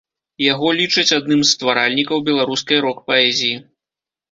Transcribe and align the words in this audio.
Яго 0.43 0.71
лічаць 0.79 1.15
адным 1.17 1.41
з 1.43 1.51
стваральнікаў 1.57 2.25
беларускай 2.31 2.83
рок-паэзіі. 2.89 3.55